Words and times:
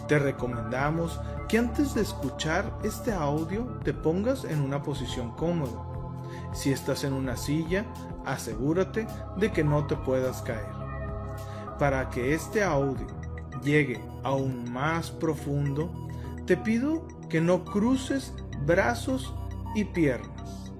Te 0.08 0.18
recomendamos 0.18 1.20
que 1.48 1.58
antes 1.58 1.94
de 1.94 2.02
escuchar 2.02 2.78
este 2.82 3.12
audio 3.12 3.64
te 3.84 3.92
pongas 3.92 4.44
en 4.44 4.60
una 4.60 4.82
posición 4.82 5.30
cómoda. 5.32 5.82
Si 6.52 6.72
estás 6.72 7.04
en 7.04 7.12
una 7.12 7.36
silla, 7.36 7.84
asegúrate 8.24 9.06
de 9.36 9.52
que 9.52 9.64
no 9.64 9.86
te 9.86 9.96
puedas 9.96 10.42
caer. 10.42 10.66
Para 11.78 12.08
que 12.10 12.34
este 12.34 12.62
audio 12.62 13.06
llegue 13.62 14.00
aún 14.22 14.72
más 14.72 15.10
profundo, 15.10 15.90
te 16.46 16.56
pido 16.56 17.06
que 17.28 17.40
no 17.40 17.64
cruces 17.64 18.32
brazos 18.64 19.34
y 19.74 19.84
piernas. 19.84 20.72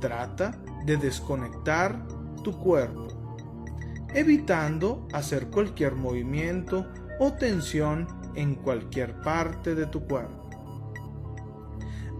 Trata 0.00 0.52
de 0.84 0.96
desconectar 0.96 2.06
tu 2.42 2.52
cuerpo, 2.58 3.08
evitando 4.14 5.06
hacer 5.12 5.48
cualquier 5.48 5.94
movimiento 5.94 6.86
o 7.18 7.32
tensión 7.32 8.06
en 8.34 8.54
cualquier 8.54 9.20
parte 9.22 9.74
de 9.74 9.86
tu 9.86 10.06
cuerpo. 10.06 10.48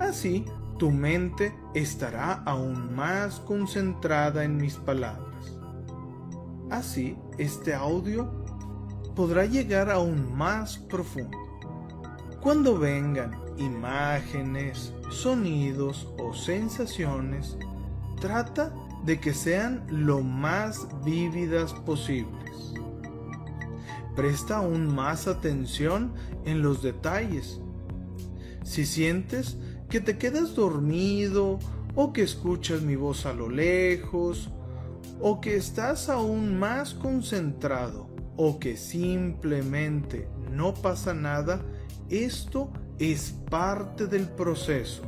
Así, 0.00 0.44
tu 0.78 0.90
mente 0.90 1.54
estará 1.74 2.34
aún 2.44 2.94
más 2.94 3.40
concentrada 3.40 4.44
en 4.44 4.56
mis 4.56 4.76
palabras. 4.76 5.58
Así, 6.70 7.16
este 7.38 7.74
audio 7.74 8.44
podrá 9.16 9.44
llegar 9.46 9.90
aún 9.90 10.36
más 10.36 10.78
profundo. 10.78 11.36
Cuando 12.40 12.78
vengan 12.78 13.36
imágenes, 13.56 14.92
sonidos 15.10 16.08
o 16.18 16.34
sensaciones, 16.34 17.56
trata 18.20 18.74
de 19.04 19.20
que 19.20 19.32
sean 19.32 19.86
lo 19.88 20.20
más 20.20 20.86
vívidas 21.04 21.72
posibles. 21.72 22.74
Presta 24.16 24.56
aún 24.56 24.94
más 24.94 25.28
atención 25.28 26.12
en 26.44 26.62
los 26.62 26.82
detalles. 26.82 27.60
Si 28.64 28.84
sientes 28.84 29.56
que 29.88 30.00
te 30.00 30.18
quedas 30.18 30.54
dormido 30.54 31.58
o 31.94 32.12
que 32.12 32.22
escuchas 32.22 32.82
mi 32.82 32.96
voz 32.96 33.26
a 33.26 33.32
lo 33.32 33.48
lejos 33.48 34.50
o 35.20 35.40
que 35.40 35.56
estás 35.56 36.08
aún 36.08 36.58
más 36.58 36.94
concentrado 36.94 38.08
o 38.36 38.58
que 38.58 38.76
simplemente 38.76 40.28
no 40.52 40.74
pasa 40.74 41.14
nada, 41.14 41.64
esto 42.08 42.70
es 42.98 43.34
parte 43.50 44.06
del 44.06 44.28
proceso. 44.28 45.02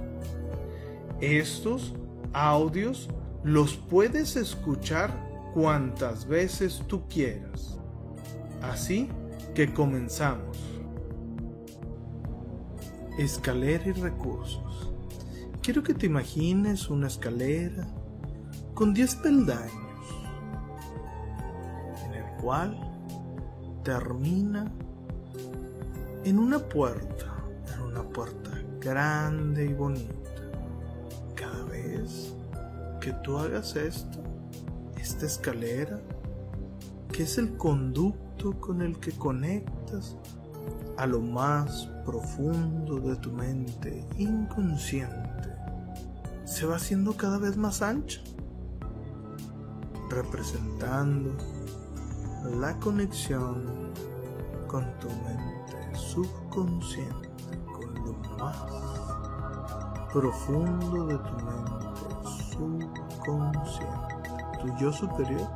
Estos 1.21 1.95
audios 2.33 3.09
los 3.43 3.75
puedes 3.75 4.37
escuchar 4.37 5.13
cuantas 5.55 6.27
veces 6.27 6.83
tú 6.87 7.07
quieras. 7.09 7.79
Así 8.63 9.09
que 9.55 9.73
comenzamos. 9.73 10.59
Escalera 13.19 13.89
y 13.89 13.93
recursos. 13.93 14.93
Quiero 15.63 15.83
que 15.83 15.95
te 15.95 16.07
imagines 16.07 16.89
una 16.89 17.09
escalera 17.09 17.87
con 18.75 18.95
10 18.95 19.17
peldaños, 19.17 19.73
en 22.07 22.15
el 22.15 22.25
cual 22.41 22.79
termina 23.85 24.73
en 26.25 26.39
una 26.39 26.59
puerta, 26.59 27.30
una 27.83 28.03
puerta 28.03 28.51
grande 28.81 29.67
y 29.67 29.75
bonita. 29.75 30.15
Cada 31.35 31.65
vez 31.65 32.35
que 33.01 33.13
tú 33.25 33.39
hagas 33.39 33.77
esto, 33.77 34.19
esta 35.01 35.27
escalera, 35.27 36.01
que 37.13 37.23
es 37.25 37.39
el 37.39 37.57
conducto 37.57 38.59
con 38.61 38.83
el 38.83 38.99
que 38.99 39.13
conectas 39.13 40.17
a 40.97 41.07
lo 41.07 41.21
más 41.21 41.89
profundo 42.05 43.01
de 43.01 43.17
tu 43.17 43.33
mente 43.33 44.05
inconsciente, 44.19 45.49
se 46.45 46.67
va 46.67 46.77
haciendo 46.77 47.17
cada 47.17 47.39
vez 47.39 47.57
más 47.57 47.81
ancha, 47.81 48.21
representando 50.11 51.35
la 52.59 52.77
conexión 52.81 53.65
con 54.67 54.85
tu 54.99 55.09
mente 55.09 55.97
subconsciente, 55.97 57.30
más 58.39 58.57
profundo 60.13 61.07
de 61.07 61.19
tu 61.19 61.33
mente 61.45 61.81
subconsciente, 62.51 64.21
tu 64.61 64.77
yo 64.77 64.93
superior, 64.93 65.49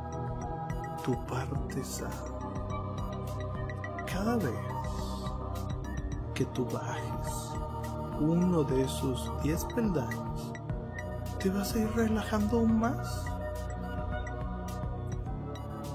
tu 1.03 1.15
parte 1.25 1.83
sana. 1.83 2.09
Cada 4.05 4.37
vez 4.37 4.55
que 6.33 6.45
tú 6.45 6.65
bajes 6.65 7.51
uno 8.19 8.63
de 8.63 8.83
esos 8.83 9.31
10 9.43 9.65
peldaños, 9.65 10.53
te 11.39 11.49
vas 11.49 11.75
a 11.75 11.79
ir 11.79 11.91
relajando 11.95 12.59
aún 12.59 12.79
más. 12.79 13.25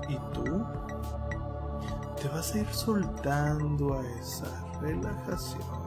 Y 0.09 0.17
tú 0.33 0.65
te 2.21 2.29
vas 2.29 2.55
a 2.55 2.59
ir 2.59 2.73
soltando 2.73 3.95
a 3.95 4.03
esa 4.21 4.47
relajación. 4.81 5.80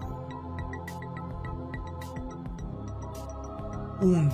Uno. 4.04 4.30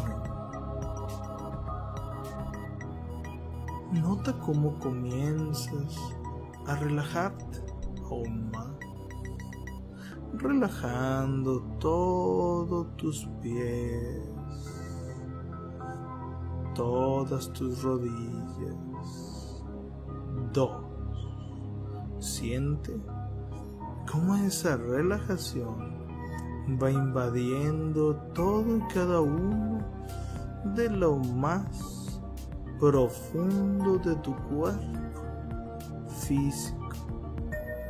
Nota 3.94 4.34
cómo 4.40 4.78
comienzas 4.80 5.96
a 6.66 6.76
relajarte 6.76 7.64
aún 8.10 8.50
más 8.52 8.80
relajando 10.34 11.62
todos 11.80 12.96
tus 12.98 13.28
pies, 13.42 14.24
todas 16.76 17.52
tus 17.54 17.84
rodillas. 17.84 19.64
Dos. 20.54 20.86
Siente 22.20 23.00
cómo 24.12 24.36
esa 24.36 24.78
relajación 24.78 25.99
va 26.78 26.92
invadiendo 26.92 28.16
todo 28.34 28.78
y 28.78 28.82
cada 28.94 29.22
uno 29.22 29.80
de 30.76 30.90
lo 30.90 31.16
más 31.18 32.22
profundo 32.80 33.98
de 33.98 34.16
tu 34.18 34.36
cuerpo 34.36 35.00
físico, 36.28 36.90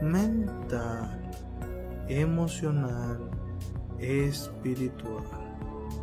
mental, 0.02 1.20
emocional, 2.08 3.20
espiritual, 4.00 5.24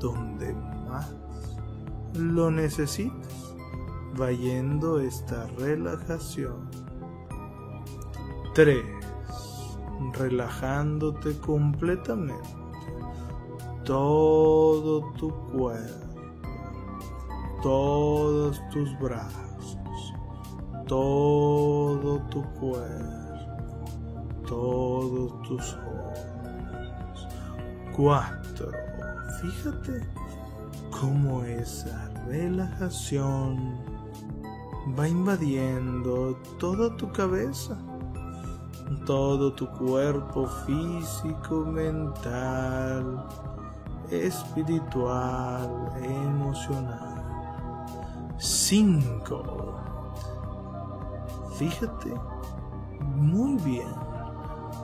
donde 0.00 0.54
más 0.88 1.12
lo 2.14 2.50
necesitas, 2.50 3.54
va 4.20 4.32
yendo 4.32 5.00
esta 5.00 5.46
relajación. 5.58 6.68
3. 8.54 8.84
Relajándote 10.14 11.38
completamente 11.38 12.65
todo 13.86 15.12
tu 15.12 15.30
cuerpo, 15.52 16.20
todos 17.62 18.60
tus 18.70 18.98
brazos, 18.98 20.12
todo 20.88 22.18
tu 22.28 22.42
cuerpo, 22.58 23.46
todos 24.48 25.42
tus 25.42 25.74
ojos. 25.74 25.86
4. 27.96 28.70
Fíjate 29.40 30.00
cómo 31.00 31.44
esa 31.44 32.10
relajación 32.26 33.78
va 34.98 35.08
invadiendo 35.08 36.36
toda 36.58 36.96
tu 36.96 37.12
cabeza, 37.12 37.78
todo 39.06 39.52
tu 39.52 39.70
cuerpo 39.70 40.48
físico, 40.66 41.64
mental, 41.64 43.24
espiritual, 44.10 45.92
emocional. 46.02 47.24
5. 48.38 49.74
Fíjate 51.56 52.14
muy 53.00 53.56
bien 53.62 53.88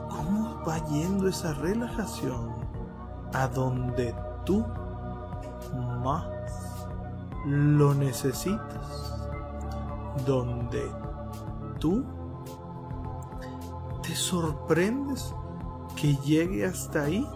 cómo 0.09 0.63
va 0.67 0.77
yendo 0.87 1.27
esa 1.27 1.53
relajación 1.53 2.55
a 3.33 3.47
donde 3.47 4.15
tú 4.45 4.65
más 6.03 6.25
lo 7.45 7.93
necesitas, 7.93 9.19
donde 10.25 10.83
tú 11.79 12.03
te 14.01 14.15
sorprendes 14.15 15.33
que 15.95 16.15
llegue 16.17 16.65
hasta 16.65 17.03
ahí, 17.03 17.27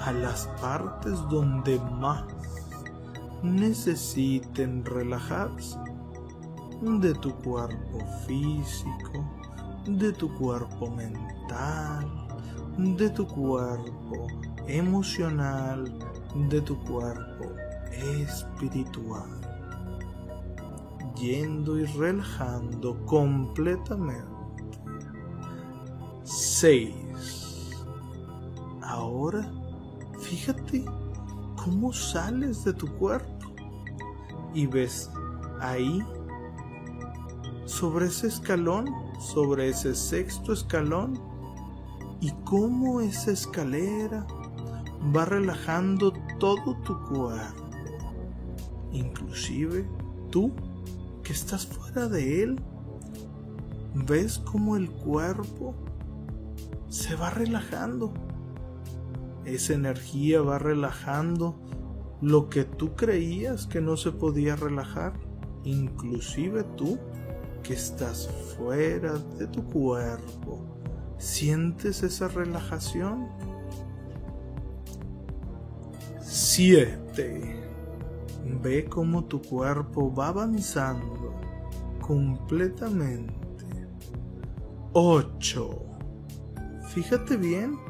a 0.00 0.12
las 0.12 0.46
partes 0.60 1.18
donde 1.28 1.78
más 1.98 2.24
necesiten 3.42 4.84
relajarse 4.84 5.78
de 6.80 7.14
tu 7.14 7.34
cuerpo 7.36 7.98
físico, 8.26 9.24
de 9.86 10.12
tu 10.12 10.32
cuerpo 10.38 10.90
mental, 10.90 12.06
de 12.76 13.10
tu 13.10 13.26
cuerpo 13.26 14.26
emocional, 14.66 15.92
de 16.48 16.60
tu 16.60 16.78
cuerpo 16.84 17.44
espiritual, 17.92 19.28
yendo 21.16 21.78
y 21.78 21.84
relajando 21.84 23.04
completamente. 23.06 24.38
6. 26.22 26.94
Ahora, 28.82 29.50
fíjate 30.28 30.84
cómo 31.56 31.90
sales 31.90 32.62
de 32.64 32.74
tu 32.74 32.86
cuerpo 32.98 33.46
y 34.52 34.66
ves 34.66 35.10
ahí, 35.60 36.04
sobre 37.64 38.06
ese 38.06 38.28
escalón, 38.28 38.86
sobre 39.20 39.70
ese 39.70 39.94
sexto 39.94 40.52
escalón, 40.52 41.18
y 42.20 42.30
cómo 42.44 43.00
esa 43.00 43.30
escalera 43.30 44.26
va 45.16 45.24
relajando 45.24 46.12
todo 46.38 46.76
tu 46.84 46.98
cuerpo, 47.04 47.70
inclusive 48.92 49.88
tú 50.30 50.52
que 51.22 51.32
estás 51.32 51.66
fuera 51.66 52.06
de 52.06 52.42
él. 52.42 52.60
¿Ves 53.94 54.38
cómo 54.38 54.76
el 54.76 54.90
cuerpo 54.90 55.74
se 56.88 57.14
va 57.16 57.30
relajando? 57.30 58.12
Esa 59.48 59.72
energía 59.72 60.42
va 60.42 60.58
relajando 60.58 61.58
lo 62.20 62.50
que 62.50 62.64
tú 62.64 62.94
creías 62.94 63.66
que 63.66 63.80
no 63.80 63.96
se 63.96 64.12
podía 64.12 64.56
relajar, 64.56 65.14
inclusive 65.64 66.64
tú 66.76 66.98
que 67.62 67.72
estás 67.72 68.28
fuera 68.56 69.14
de 69.38 69.46
tu 69.46 69.64
cuerpo. 69.64 70.60
¿Sientes 71.16 72.02
esa 72.02 72.28
relajación? 72.28 73.28
7. 76.20 77.56
Ve 78.62 78.84
cómo 78.84 79.24
tu 79.24 79.40
cuerpo 79.40 80.14
va 80.14 80.28
avanzando 80.28 81.34
completamente. 82.00 83.34
8. 84.92 85.84
Fíjate 86.88 87.38
bien 87.38 87.87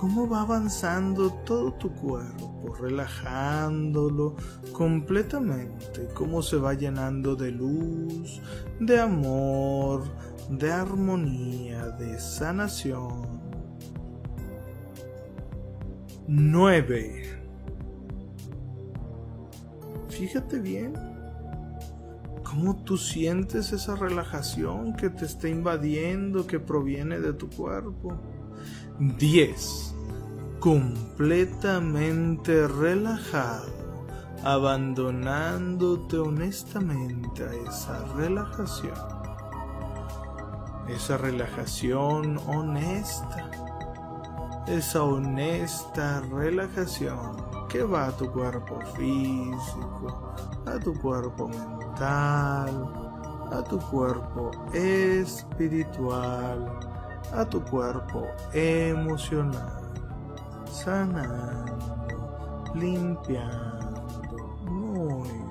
cómo 0.00 0.26
va 0.26 0.40
avanzando 0.40 1.30
todo 1.44 1.74
tu 1.74 1.90
cuerpo, 1.92 2.74
relajándolo 2.80 4.34
completamente, 4.72 6.08
cómo 6.14 6.40
se 6.40 6.56
va 6.56 6.72
llenando 6.72 7.36
de 7.36 7.50
luz, 7.50 8.40
de 8.80 8.98
amor, 8.98 10.04
de 10.48 10.72
armonía, 10.72 11.90
de 11.90 12.18
sanación. 12.18 13.42
9. 16.28 17.38
Fíjate 20.08 20.60
bien 20.60 20.94
cómo 22.42 22.82
tú 22.84 22.96
sientes 22.96 23.70
esa 23.74 23.96
relajación 23.96 24.96
que 24.96 25.10
te 25.10 25.26
está 25.26 25.46
invadiendo, 25.46 26.46
que 26.46 26.58
proviene 26.58 27.20
de 27.20 27.34
tu 27.34 27.50
cuerpo. 27.50 28.18
10. 28.98 29.89
Completamente 30.60 32.68
relajado, 32.68 33.72
abandonándote 34.44 36.18
honestamente 36.18 37.42
a 37.42 37.52
esa 37.66 38.04
relajación. 38.14 38.92
Esa 40.86 41.16
relajación 41.16 42.38
honesta. 42.46 43.50
Esa 44.66 45.02
honesta 45.02 46.20
relajación 46.30 47.42
que 47.68 47.82
va 47.82 48.08
a 48.08 48.12
tu 48.12 48.30
cuerpo 48.30 48.78
físico, 48.94 50.34
a 50.66 50.78
tu 50.78 50.92
cuerpo 51.00 51.48
mental, 51.48 52.92
a 53.50 53.64
tu 53.66 53.78
cuerpo 53.78 54.50
espiritual 54.74 56.68
a 57.32 57.44
tu 57.44 57.62
cuerpo 57.62 58.26
emocional, 58.52 59.79
sanando, 60.84 61.78
limpiando. 62.74 64.58
Muy 64.64 65.28
bien. 65.28 65.50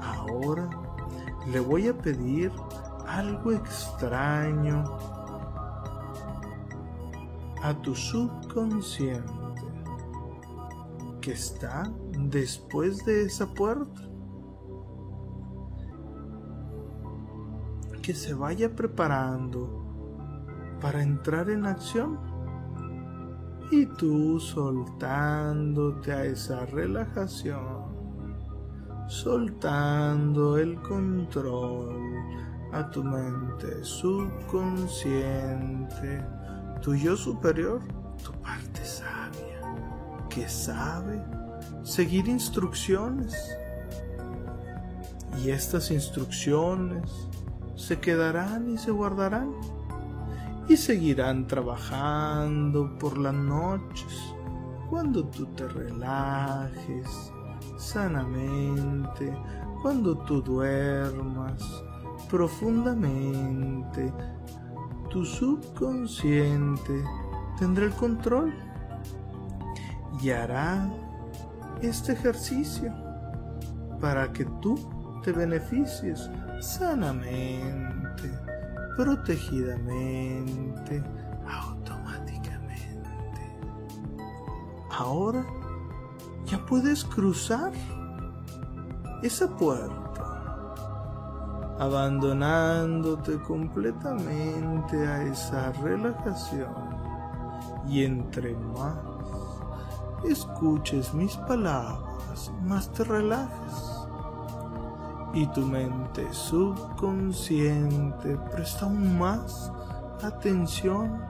Ahora 0.00 0.68
le 1.50 1.60
voy 1.60 1.88
a 1.88 1.96
pedir 1.96 2.52
algo 3.06 3.52
extraño 3.52 4.84
a 7.62 7.74
tu 7.82 7.94
subconsciente 7.94 9.32
que 11.20 11.32
está 11.32 11.92
después 12.12 13.04
de 13.04 13.24
esa 13.24 13.46
puerta. 13.52 14.02
Que 18.02 18.14
se 18.14 18.32
vaya 18.32 18.74
preparando 18.74 19.80
para 20.80 21.02
entrar 21.02 21.50
en 21.50 21.66
acción. 21.66 22.29
Y 23.72 23.86
tú 23.86 24.40
soltándote 24.40 26.12
a 26.12 26.24
esa 26.24 26.66
relajación, 26.66 27.84
soltando 29.06 30.58
el 30.58 30.74
control 30.82 31.96
a 32.72 32.90
tu 32.90 33.04
mente 33.04 33.84
subconsciente, 33.84 36.20
tu 36.82 36.96
yo 36.96 37.16
superior, 37.16 37.80
tu 38.24 38.32
parte 38.42 38.84
sabia, 38.84 39.60
que 40.28 40.48
sabe 40.48 41.22
seguir 41.84 42.26
instrucciones. 42.26 43.36
Y 45.44 45.50
estas 45.50 45.92
instrucciones 45.92 47.08
se 47.76 48.00
quedarán 48.00 48.68
y 48.68 48.78
se 48.78 48.90
guardarán 48.90 49.54
y 50.70 50.76
seguirán 50.76 51.48
trabajando 51.48 52.96
por 53.00 53.18
las 53.18 53.34
noches. 53.34 54.34
Cuando 54.88 55.26
tú 55.26 55.46
te 55.46 55.66
relajes 55.66 57.32
sanamente 57.76 59.36
Cuando 59.82 60.16
tú 60.18 60.42
duermas 60.42 61.62
profundamente, 62.30 64.12
tu 65.08 65.24
subconsciente 65.24 67.02
tendrá 67.58 67.86
el 67.86 67.92
control 67.92 68.54
y 70.22 70.30
hará 70.30 70.88
este 71.80 72.12
ejercicio 72.12 72.94
para 74.00 74.30
que 74.32 74.44
tú 74.60 74.78
te 75.24 75.32
beneficies 75.32 76.30
sanamente, 76.60 77.89
protegidamente, 78.96 81.02
automáticamente. 81.48 83.40
Ahora 84.90 85.44
ya 86.44 86.58
puedes 86.66 87.04
cruzar 87.04 87.72
esa 89.22 89.48
puerta 89.56 89.96
abandonándote 91.78 93.38
completamente 93.40 95.06
a 95.06 95.22
esa 95.24 95.72
relajación 95.72 96.74
y 97.88 98.04
entre 98.04 98.54
más 98.54 98.94
escuches 100.28 101.14
mis 101.14 101.34
palabras, 101.36 102.52
más 102.62 102.92
te 102.92 103.04
relajes 103.04 103.99
y 105.32 105.46
tu 105.48 105.62
mente 105.62 106.32
subconsciente 106.32 108.36
presta 108.52 108.86
aún 108.86 109.18
más 109.18 109.72
atención 110.22 111.20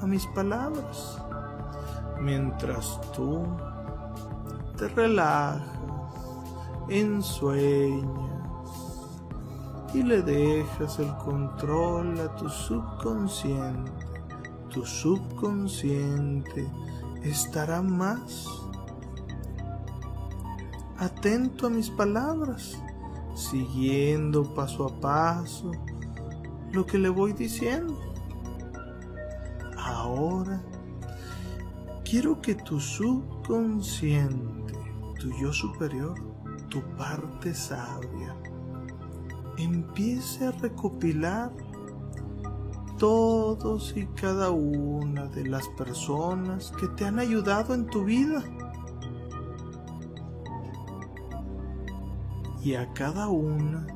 a 0.00 0.06
mis 0.06 0.26
palabras 0.28 1.20
mientras 2.20 3.00
tú 3.12 3.44
te 4.76 4.88
relajas, 4.88 5.62
ensueñas 6.88 8.30
y 9.94 10.02
le 10.02 10.22
dejas 10.22 10.98
el 10.98 11.14
control 11.16 12.20
a 12.20 12.34
tu 12.36 12.48
subconsciente. 12.48 13.92
Tu 14.68 14.84
subconsciente 14.84 16.68
estará 17.22 17.80
más 17.80 18.46
atento 20.98 21.68
a 21.68 21.70
mis 21.70 21.88
palabras, 21.88 22.78
siguiendo 23.36 24.54
paso 24.54 24.86
a 24.86 25.00
paso 25.00 25.70
lo 26.72 26.84
que 26.86 26.98
le 26.98 27.08
voy 27.08 27.32
diciendo. 27.32 28.00
Ahora 29.78 30.60
quiero 32.04 32.40
que 32.40 32.54
tu 32.54 32.80
subconsciente, 32.80 34.74
tu 35.20 35.30
yo 35.38 35.52
superior, 35.52 36.14
tu 36.68 36.80
parte 36.96 37.54
sabia, 37.54 38.34
empiece 39.58 40.46
a 40.46 40.52
recopilar 40.52 41.52
todos 42.98 43.94
y 43.96 44.06
cada 44.06 44.50
una 44.50 45.26
de 45.26 45.46
las 45.46 45.68
personas 45.70 46.72
que 46.80 46.88
te 46.88 47.04
han 47.04 47.18
ayudado 47.18 47.74
en 47.74 47.86
tu 47.86 48.04
vida. 48.04 48.42
Y 52.66 52.74
a 52.74 52.92
cada 52.94 53.28
una 53.28 53.86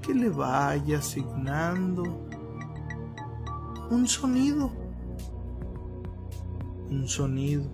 que 0.00 0.14
le 0.14 0.30
vaya 0.30 1.00
asignando 1.00 2.02
un 3.90 4.08
sonido. 4.08 4.70
Un 6.88 7.06
sonido 7.06 7.64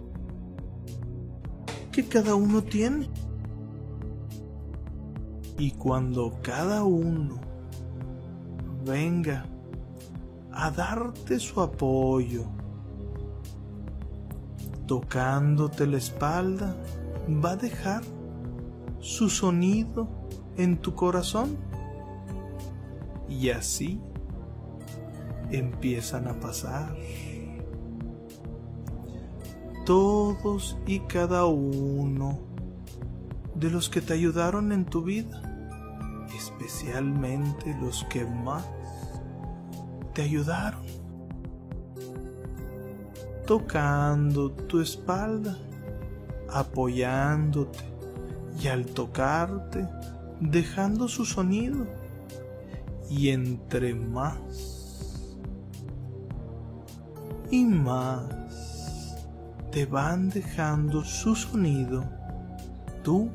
que 1.93 2.05
cada 2.09 2.35
uno 2.35 2.61
tiene. 2.61 3.09
Y 5.59 5.71
cuando 5.71 6.41
cada 6.43 6.83
uno 6.83 7.39
venga 8.85 9.47
a 10.51 10.73
darte 10.73 11.39
su 11.39 11.61
apoyo, 11.61 12.47
tocándote 14.89 15.87
la 15.87 15.99
espalda, 15.99 16.77
va 17.29 17.53
a 17.53 17.57
dejar 17.57 18.03
su 19.05 19.29
sonido 19.29 20.09
en 20.57 20.79
tu 20.79 20.95
corazón. 20.95 21.59
Y 23.29 23.51
así 23.51 24.01
empiezan 25.51 26.27
a 26.27 26.41
pasar 26.41 26.97
todos 29.85 30.79
y 30.87 31.01
cada 31.01 31.45
uno 31.45 32.39
de 33.55 33.71
los 33.71 33.91
que 33.91 34.01
te 34.01 34.15
ayudaron 34.15 34.73
en 34.73 34.87
tu 34.87 35.03
vida, 35.03 35.43
especialmente 36.35 37.77
los 37.83 38.05
que 38.05 38.25
más 38.25 38.67
te 40.15 40.23
ayudaron, 40.23 40.83
tocando 43.47 44.51
tu 44.51 44.81
espalda, 44.81 45.59
apoyándote 46.51 47.94
y 48.63 48.69
al 48.69 48.87
tocarte, 48.87 49.89
dejando 50.41 51.09
su 51.09 51.25
sonido. 51.25 51.87
Y 53.11 53.29
entre 53.29 53.95
más 53.95 54.39
y 57.51 57.65
más 57.65 58.25
te 59.71 59.87
van 59.87 60.29
dejando 60.29 61.05
su 61.05 61.35
sonido, 61.35 62.05
tú 63.03 63.31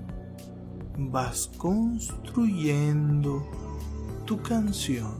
vas 0.98 1.50
construyendo 1.58 3.46
tu 4.26 4.42
canción. 4.42 5.18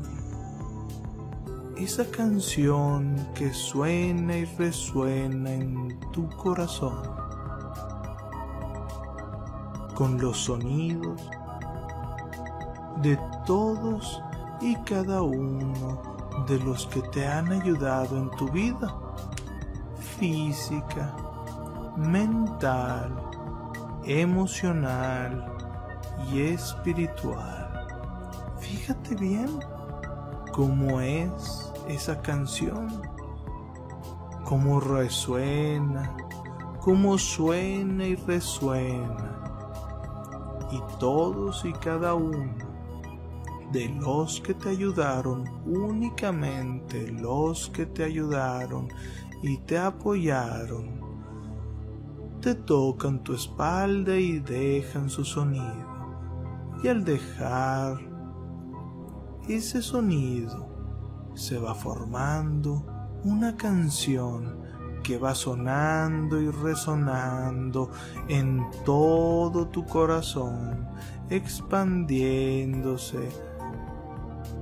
Esa 1.78 2.06
canción 2.06 3.16
que 3.36 3.54
suena 3.54 4.38
y 4.38 4.46
resuena 4.46 5.54
en 5.54 5.98
tu 6.12 6.30
corazón. 6.30 7.19
Con 10.00 10.18
los 10.22 10.46
sonidos 10.46 11.30
de 13.02 13.20
todos 13.46 14.24
y 14.62 14.78
cada 14.78 15.22
uno 15.22 16.02
de 16.48 16.58
los 16.60 16.88
que 16.88 17.02
te 17.02 17.28
han 17.28 17.52
ayudado 17.52 18.16
en 18.16 18.32
tu 18.32 18.50
vida 18.50 18.96
física, 20.18 21.14
mental, 21.98 23.14
emocional 24.06 25.54
y 26.32 26.44
espiritual. 26.44 27.88
Fíjate 28.58 29.16
bien 29.16 29.60
cómo 30.54 31.02
es 31.02 31.74
esa 31.90 32.22
canción, 32.22 33.02
cómo 34.46 34.80
resuena, 34.80 36.16
cómo 36.80 37.18
suena 37.18 38.06
y 38.06 38.16
resuena. 38.16 39.39
Y 40.72 40.82
todos 41.00 41.66
y 41.66 41.74
cada 41.74 42.14
uno 42.14 42.70
de 43.72 43.90
los 43.90 44.42
que 44.42 44.54
te 44.54 44.70
ayudaron, 44.70 45.46
únicamente 45.66 47.12
los 47.12 47.70
que 47.70 47.86
te 47.86 48.04
ayudaron 48.04 48.88
y 49.44 49.58
te 49.58 49.78
apoyaron, 49.78 51.00
te 52.42 52.56
tocan 52.56 53.24
tu 53.24 53.34
espalda 53.34 54.16
y 54.16 54.40
dejan 54.40 55.10
su 55.10 55.24
sonido. 55.24 55.88
Y 56.84 56.88
al 56.88 57.04
dejar 57.04 58.00
ese 59.48 59.82
sonido 59.82 60.68
se 61.34 61.58
va 61.58 61.76
formando 61.76 62.86
una 63.24 63.56
canción 63.56 64.59
que 65.02 65.18
va 65.18 65.36
sonando 65.36 66.42
y 66.42 66.50
resonando 66.50 67.90
en 68.28 68.66
todo 68.86 69.68
tu 69.68 69.86
corazón, 69.86 70.88
expandiéndose 71.30 73.30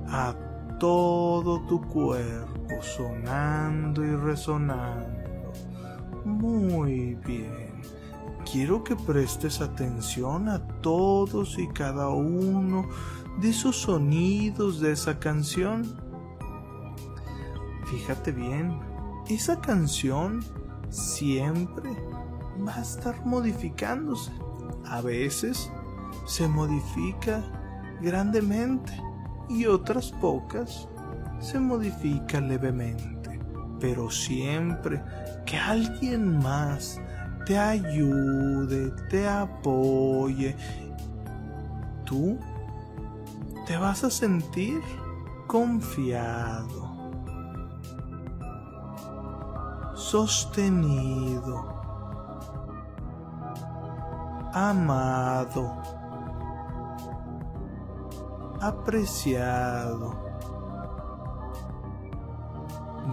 a 0.08 0.34
todo 0.78 1.60
tu 1.66 1.80
cuerpo, 1.82 2.82
sonando 2.82 4.04
y 4.04 4.14
resonando. 4.16 5.18
Muy 6.24 7.14
bien 7.26 7.68
quiero 8.50 8.82
que 8.82 8.96
prestes 8.96 9.60
atención 9.60 10.48
a 10.48 10.66
todos 10.80 11.58
y 11.58 11.68
cada 11.68 12.08
uno 12.08 12.88
de 13.40 13.50
esos 13.50 13.76
sonidos 13.76 14.80
de 14.80 14.92
esa 14.92 15.18
canción. 15.18 15.84
Fíjate 17.86 18.32
bien, 18.32 18.78
esa 19.28 19.60
canción 19.60 20.40
siempre 20.90 21.90
va 22.66 22.76
a 22.76 22.82
estar 22.82 23.24
modificándose. 23.26 24.32
A 24.86 25.00
veces 25.00 25.70
se 26.26 26.48
modifica 26.48 27.42
grandemente 28.00 28.92
y 29.48 29.66
otras 29.66 30.12
pocas 30.12 30.88
se 31.40 31.58
modifica 31.58 32.40
levemente. 32.40 33.38
Pero 33.80 34.10
siempre 34.10 35.02
que 35.46 35.56
alguien 35.56 36.38
más 36.38 37.00
te 37.46 37.56
ayude, 37.56 38.90
te 39.08 39.26
apoye, 39.26 40.56
tú 42.04 42.38
te 43.66 43.76
vas 43.76 44.04
a 44.04 44.10
sentir 44.10 44.80
confiado, 45.46 46.87
sostenido, 50.08 51.66
amado, 54.54 55.70
apreciado, 58.62 60.14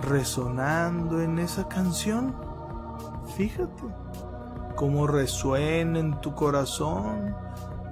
resonando 0.03 1.19
en 1.19 1.39
esa 1.39 1.67
canción. 1.67 2.33
Fíjate 3.35 3.83
cómo 4.77 5.05
resuena 5.05 5.99
en 5.99 6.21
tu 6.21 6.33
corazón 6.33 7.35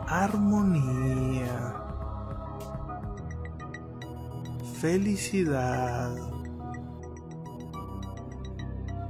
armonía, 0.08 1.74
felicidad, 4.80 6.16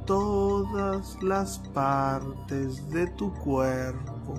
todas 0.06 1.22
las 1.22 1.60
partes 1.74 2.90
de 2.90 3.08
tu 3.08 3.34
cuerpo, 3.34 4.36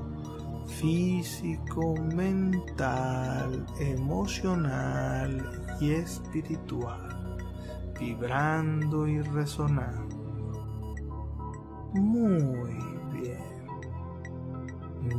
físico, 0.67 1.95
mental, 2.15 3.67
emocional 3.79 5.77
y 5.81 5.93
espiritual 5.93 7.08
vibrando 7.99 9.07
y 9.07 9.21
resonando. 9.21 10.17
Muy 11.95 12.77
bien. 13.13 13.39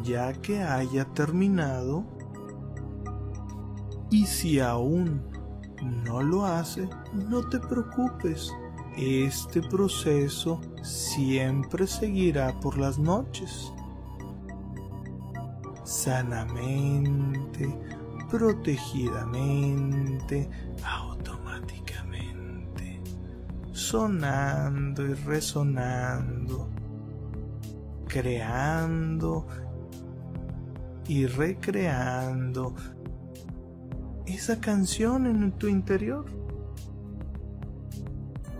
Ya 0.03 0.33
que 0.33 0.61
haya 0.61 1.05
terminado, 1.05 2.03
y 4.11 4.25
si 4.25 4.59
aún 4.59 5.21
no 6.05 6.21
lo 6.21 6.45
hace, 6.45 6.89
no 7.13 7.47
te 7.47 7.59
preocupes. 7.59 8.53
Este 8.97 9.61
proceso 9.61 10.59
siempre 10.81 11.87
seguirá 11.87 12.59
por 12.59 12.77
las 12.77 12.99
noches. 12.99 13.71
Sanamente, 15.83 17.79
protegidamente, 18.29 20.49
sonando 23.89 25.03
y 25.03 25.15
resonando, 25.15 26.69
creando 28.07 29.47
y 31.07 31.25
recreando 31.25 32.75
esa 34.27 34.61
canción 34.61 35.25
en 35.25 35.51
tu 35.53 35.67
interior. 35.67 36.23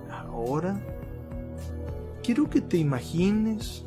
Ahora 0.10 0.82
quiero 2.24 2.50
que 2.50 2.62
te 2.62 2.78
imagines 2.78 3.86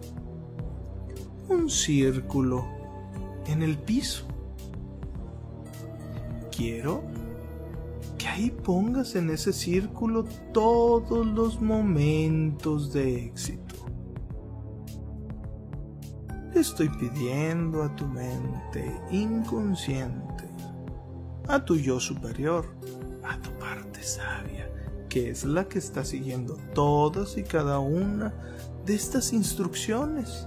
un 1.49 1.69
círculo 1.69 2.65
en 3.49 3.63
el 3.63 3.79
piso. 3.79 4.29
Quiero 6.57 7.03
que 8.23 8.29
ahí 8.29 8.51
pongas 8.51 9.17
en 9.17 9.31
ese 9.31 9.53
círculo 9.53 10.25
todos 10.53 11.27
los 11.27 11.61
momentos 11.61 12.93
de 12.93 13.25
éxito. 13.27 13.75
Estoy 16.55 16.89
pidiendo 16.89 17.83
a 17.83 17.97
tu 17.97 18.07
mente 18.07 18.97
inconsciente, 19.11 20.45
a 21.49 21.65
tu 21.65 21.75
yo 21.75 21.99
superior, 21.99 22.67
a 23.25 23.41
tu 23.41 23.51
parte 23.59 24.01
sabia, 24.05 24.71
que 25.09 25.31
es 25.31 25.45
la 25.45 25.67
que 25.67 25.81
está 25.81 26.05
siguiendo 26.05 26.57
todas 26.75 27.37
y 27.37 27.43
cada 27.43 27.81
una 27.81 28.33
de 28.87 28.95
estas 28.95 29.33
instrucciones, 29.33 30.47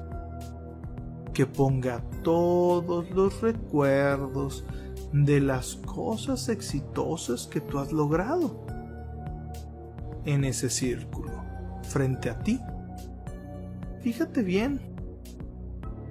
que 1.33 1.45
ponga 1.45 2.01
todos 2.23 3.09
los 3.09 3.41
recuerdos, 3.41 4.63
de 5.23 5.39
las 5.39 5.75
cosas 5.75 6.49
exitosas 6.49 7.47
que 7.47 7.61
tú 7.61 7.79
has 7.79 7.93
logrado 7.93 8.65
en 10.25 10.43
ese 10.43 10.69
círculo, 10.69 11.31
frente 11.83 12.29
a 12.29 12.39
ti. 12.39 12.59
Fíjate 14.01 14.43
bien, 14.43 14.81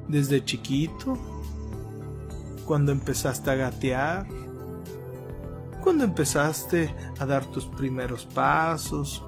desde 0.09 0.43
chiquito, 0.43 1.19
cuando 2.65 2.93
empezaste 2.93 3.51
a 3.51 3.55
gatear, 3.57 4.27
cuando 5.83 6.05
empezaste 6.05 6.95
a 7.19 7.27
dar 7.27 7.45
tus 7.45 7.67
primeros 7.67 8.25
pasos, 8.25 9.23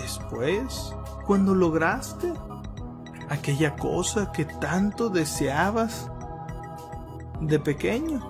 después, 0.00 0.94
cuando 1.26 1.56
lograste 1.56 2.32
aquella 3.28 3.74
cosa 3.74 4.30
que 4.30 4.44
tanto 4.44 5.08
deseabas 5.08 6.08
de 7.40 7.58
pequeño. 7.58 8.20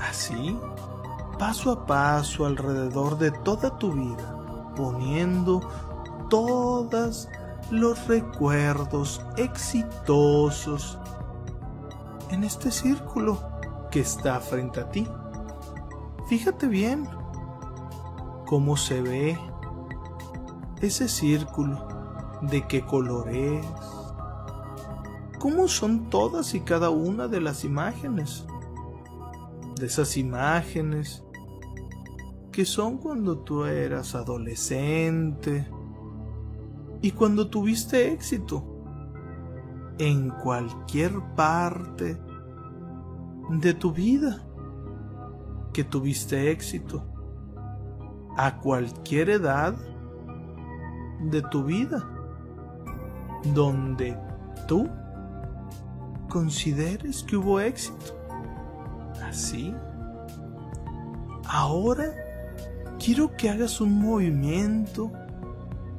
Así, 0.00 0.58
paso 1.38 1.72
a 1.72 1.86
paso 1.86 2.46
alrededor 2.46 3.18
de 3.18 3.30
toda 3.30 3.78
tu 3.78 3.92
vida, 3.92 4.72
poniendo 4.76 5.60
todos 6.28 7.28
los 7.70 8.06
recuerdos 8.06 9.24
exitosos 9.36 10.98
en 12.30 12.44
este 12.44 12.70
círculo 12.70 13.38
que 13.90 14.00
está 14.00 14.40
frente 14.40 14.80
a 14.80 14.90
ti. 14.90 15.06
Fíjate 16.28 16.66
bien 16.66 17.08
cómo 18.46 18.76
se 18.76 19.00
ve 19.00 19.38
ese 20.80 21.08
círculo, 21.08 21.88
de 22.42 22.66
qué 22.66 22.84
color 22.84 23.30
es, 23.30 23.64
cómo 25.44 25.68
son 25.68 26.08
todas 26.08 26.54
y 26.54 26.60
cada 26.60 26.88
una 26.88 27.28
de 27.28 27.38
las 27.38 27.64
imágenes. 27.64 28.46
De 29.78 29.84
esas 29.84 30.16
imágenes 30.16 31.22
que 32.50 32.64
son 32.64 32.96
cuando 32.96 33.40
tú 33.40 33.66
eras 33.66 34.14
adolescente 34.14 35.68
y 37.02 37.10
cuando 37.10 37.48
tuviste 37.48 38.10
éxito 38.10 38.64
en 39.98 40.30
cualquier 40.30 41.12
parte 41.36 42.18
de 43.50 43.74
tu 43.74 43.92
vida 43.92 44.46
que 45.74 45.84
tuviste 45.84 46.52
éxito 46.52 47.04
a 48.38 48.60
cualquier 48.60 49.28
edad 49.28 49.74
de 51.20 51.42
tu 51.42 51.64
vida 51.64 52.02
donde 53.52 54.18
tú 54.66 54.88
consideres 56.34 57.22
que 57.22 57.36
hubo 57.36 57.60
éxito. 57.60 58.18
Así. 59.22 59.72
Ahora 61.46 62.12
quiero 62.98 63.36
que 63.36 63.50
hagas 63.50 63.80
un 63.80 64.00
movimiento 64.00 65.12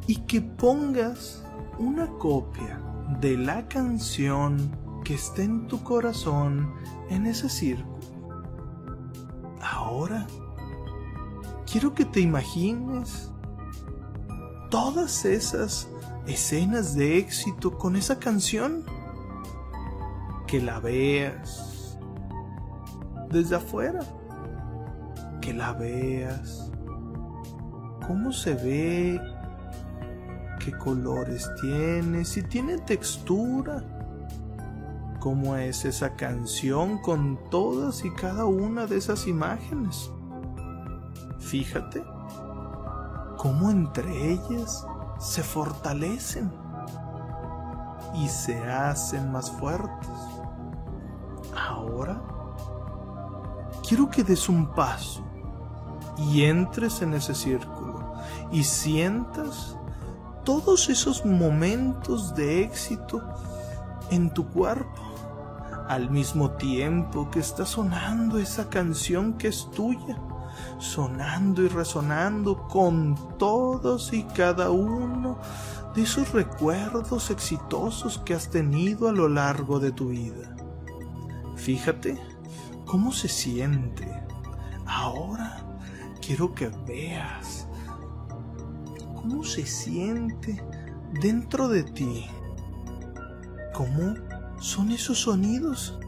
y 0.08 0.18
que 0.28 0.42
pongas 0.42 1.42
una 1.80 2.08
copia 2.18 2.82
de 3.22 3.38
la 3.38 3.66
canción 3.70 4.70
que 5.06 5.14
está 5.14 5.42
en 5.42 5.68
tu 5.68 5.82
corazón 5.84 6.74
en 7.10 7.28
ese 7.28 7.48
círculo. 7.48 7.98
Ahora 9.62 10.28
quiero 11.66 11.94
que 11.94 12.04
te 12.04 12.20
imagines 12.20 13.32
todas 14.70 15.24
esas 15.24 15.88
escenas 16.28 16.94
de 16.94 17.20
éxito 17.20 17.78
con 17.78 17.96
esa 17.96 18.20
canción 18.20 18.84
que 20.48 20.62
la 20.62 20.80
veas. 20.80 21.98
Desde 23.30 23.56
afuera, 23.56 24.02
que 25.42 25.54
la 25.54 25.74
veas, 25.74 26.72
cómo 28.08 28.32
se 28.32 28.54
ve, 28.54 29.22
qué 30.60 30.72
colores 30.78 31.50
tiene, 31.60 32.24
si 32.24 32.44
tiene 32.44 32.78
textura, 32.78 33.84
cómo 35.20 35.56
es 35.56 35.86
esa 35.86 36.16
canción 36.16 37.00
con 37.00 37.40
todas 37.50 38.06
y 38.06 38.12
cada 38.12 38.46
una 38.46 38.86
de 38.86 38.98
esas 38.98 39.28
imágenes. 39.28 40.12
Fíjate 41.40 42.04
cómo 43.38 43.70
entre 43.70 44.34
ellas 44.34 44.86
se 45.20 45.44
fortalecen 45.44 46.52
y 48.16 48.28
se 48.30 48.58
hacen 48.64 49.32
más 49.32 49.52
fuertes. 49.52 50.35
Quiero 53.88 54.10
que 54.10 54.24
des 54.24 54.50
un 54.50 54.74
paso 54.74 55.24
y 56.18 56.44
entres 56.44 57.02
en 57.02 57.14
ese 57.14 57.36
círculo 57.36 58.14
y 58.52 58.64
sientas 58.64 59.78
todos 60.44 60.90
esos 60.90 61.26
momentos 61.26 62.36
de 62.36 62.64
éxito 62.64 63.22
en 64.10 64.34
tu 64.34 64.48
cuerpo 64.48 65.02
al 65.88 66.10
mismo 66.10 66.52
tiempo 66.52 67.30
que 67.30 67.40
está 67.40 67.66
sonando 67.66 68.40
esa 68.40 68.70
canción 68.70 69.34
que 69.34 69.50
es 69.50 69.70
tuya, 69.72 70.18
sonando 70.80 71.62
y 71.62 71.68
resonando 71.68 72.68
con 72.68 73.16
todos 73.38 74.14
y 74.14 74.24
cada 74.24 74.72
uno 74.72 75.38
de 75.94 76.02
esos 76.02 76.32
recuerdos 76.32 77.30
exitosos 77.30 78.20
que 78.26 78.34
has 78.34 78.50
tenido 78.50 79.08
a 79.08 79.12
lo 79.12 79.30
largo 79.30 79.80
de 79.80 79.92
tu 79.92 80.10
vida. 80.10 80.56
Fíjate 81.56 82.35
cómo 82.86 83.12
se 83.12 83.28
siente. 83.28 84.08
Ahora 84.86 85.80
quiero 86.22 86.54
que 86.54 86.70
veas 86.88 87.68
cómo 89.16 89.44
se 89.44 89.66
siente 89.66 90.64
dentro 91.22 91.68
de 91.68 91.84
ti. 91.84 92.26
¿Cómo 93.74 94.16
son 94.60 94.92
esos 94.92 95.20
sonidos? 95.20 96.00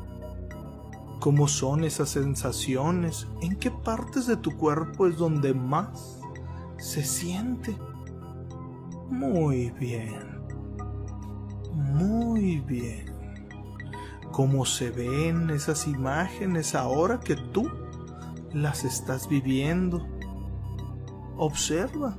¿Cómo 1.20 1.48
son 1.48 1.84
esas 1.84 2.10
sensaciones? 2.10 3.28
¿En 3.42 3.58
qué 3.58 3.72
partes 3.72 4.28
de 4.28 4.38
tu 4.38 4.56
cuerpo 4.56 5.08
es 5.08 5.18
donde 5.18 5.54
más 5.54 6.20
se 6.78 7.04
siente? 7.04 7.76
Muy 9.10 9.72
bien. 9.72 10.38
Muy 11.74 12.62
bien. 12.62 13.17
¿Cómo 14.38 14.68
se 14.68 14.92
ven 14.92 15.50
esas 15.50 15.88
imágenes 15.88 16.76
ahora 16.76 17.20
que 17.20 17.36
tú 17.36 17.72
las 18.54 18.84
estás 18.84 19.28
viviendo? 19.28 20.08
Observa 21.38 22.16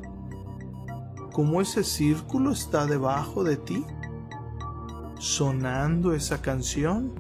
cómo 1.33 1.61
ese 1.61 1.85
círculo 1.85 2.51
está 2.51 2.87
debajo 2.87 3.45
de 3.45 3.57
ti, 3.57 3.85
sonando 5.21 6.13
esa 6.13 6.43
canción, 6.43 7.13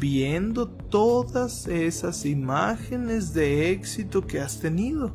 viendo 0.00 0.66
todas 0.66 1.66
esas 1.66 2.24
imágenes 2.24 3.34
de 3.34 3.70
éxito 3.70 4.26
que 4.26 4.40
has 4.40 4.60
tenido, 4.60 5.14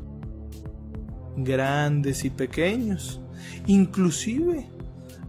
grandes 1.36 2.24
y 2.24 2.30
pequeños, 2.30 3.20
inclusive 3.66 4.70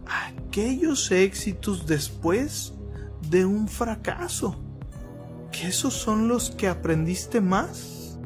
aquellos 0.06 1.10
éxitos 1.10 1.88
después 1.88 2.74
de 3.30 3.46
un 3.46 3.68
fracaso, 3.68 4.56
que 5.52 5.68
esos 5.68 5.94
son 5.94 6.26
los 6.26 6.50
que 6.50 6.66
aprendiste 6.66 7.40
más. 7.40 8.18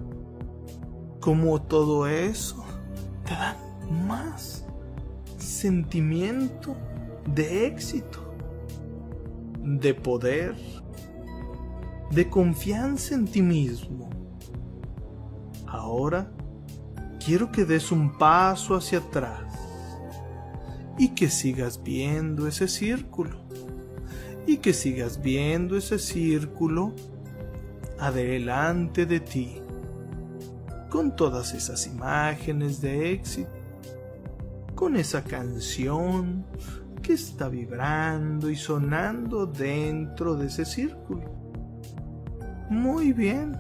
Como 1.20 1.60
todo 1.60 2.06
eso 2.06 2.64
te 3.24 3.32
dan 3.32 3.56
más 4.06 4.64
sentimiento 5.38 6.74
de 7.26 7.66
éxito, 7.66 8.34
de 9.62 9.94
poder, 9.94 10.54
de 12.10 12.28
confianza 12.28 13.14
en 13.14 13.26
ti 13.26 13.42
mismo. 13.42 14.08
Ahora 15.66 16.30
quiero 17.24 17.50
que 17.52 17.64
des 17.64 17.92
un 17.92 18.16
paso 18.16 18.74
hacia 18.74 18.98
atrás 18.98 19.52
y 20.98 21.08
que 21.08 21.28
sigas 21.28 21.82
viendo 21.82 22.46
ese 22.46 22.68
círculo 22.68 23.43
y 24.46 24.59
que 24.59 24.72
sigas 24.72 25.20
viendo 25.22 25.76
ese 25.76 25.98
círculo 25.98 26.92
adelante 27.98 29.07
de 29.07 29.20
ti 29.20 29.61
con 30.90 31.16
todas 31.16 31.54
esas 31.54 31.87
imágenes 31.87 32.80
de 32.80 33.12
éxito, 33.12 33.50
con 34.74 34.96
esa 34.96 35.24
canción 35.24 36.44
que 37.02 37.14
está 37.14 37.48
vibrando 37.48 38.48
y 38.48 38.57
sonando 38.57 39.46
dentro 39.46 40.37
de 40.37 40.46
ese 40.46 40.64
círculo. 40.64 41.24
Muy 42.70 43.12
bien. 43.12 43.57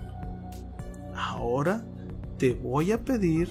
Ahora 1.14 1.84
te 2.38 2.54
voy 2.54 2.92
a 2.92 3.04
pedir 3.04 3.48